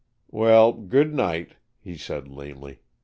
"Well, 0.31 0.73
good 0.73 1.13
night," 1.13 1.57
he 1.79 1.95
said 1.95 2.27
lamely. 2.27 2.79